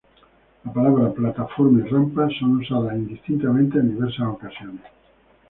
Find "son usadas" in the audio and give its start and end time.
2.39-2.95